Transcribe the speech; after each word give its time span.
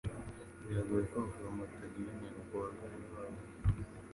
Biragoye 0.65 1.03
ko 1.09 1.15
abaforomo 1.19 1.61
batagira 1.65 2.09
intego 2.11 2.39
kubarwayi 2.49 2.99
babo 3.13 3.41